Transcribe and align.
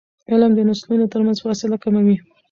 علم 0.31 0.51
د 0.55 0.59
نسلونو 0.69 1.05
ترمنځ 1.11 1.37
فاصله 1.45 1.77
کموي. 1.83 2.17